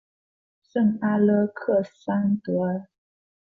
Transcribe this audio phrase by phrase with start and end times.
[0.63, 2.87] 圣阿勒克桑德尔。